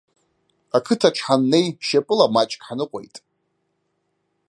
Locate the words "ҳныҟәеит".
2.67-3.15